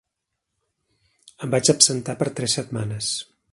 Em 1.47 1.53
vaig 1.57 1.71
absentar 1.75 2.17
per 2.23 2.29
tres 2.41 2.59
setmanes. 2.61 3.15